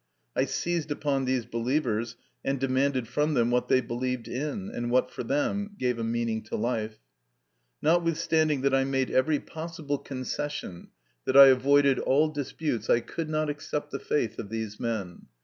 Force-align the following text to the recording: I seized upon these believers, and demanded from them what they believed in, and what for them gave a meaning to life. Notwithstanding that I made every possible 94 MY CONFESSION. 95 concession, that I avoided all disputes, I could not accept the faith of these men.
I 0.35 0.45
seized 0.45 0.89
upon 0.89 1.25
these 1.25 1.45
believers, 1.45 2.15
and 2.43 2.59
demanded 2.59 3.07
from 3.07 3.35
them 3.35 3.51
what 3.51 3.67
they 3.67 3.81
believed 3.81 4.27
in, 4.27 4.67
and 4.71 4.89
what 4.89 5.11
for 5.11 5.21
them 5.21 5.75
gave 5.77 5.99
a 5.99 6.03
meaning 6.03 6.41
to 6.45 6.55
life. 6.55 6.97
Notwithstanding 7.83 8.61
that 8.61 8.73
I 8.73 8.83
made 8.83 9.11
every 9.11 9.39
possible 9.39 9.97
94 9.97 9.99
MY 9.99 10.07
CONFESSION. 10.23 10.69
95 10.69 10.87
concession, 10.87 10.91
that 11.25 11.37
I 11.37 11.47
avoided 11.49 11.99
all 11.99 12.29
disputes, 12.29 12.89
I 12.89 13.01
could 13.01 13.29
not 13.29 13.51
accept 13.51 13.91
the 13.91 13.99
faith 13.99 14.39
of 14.39 14.49
these 14.49 14.79
men. 14.79 15.27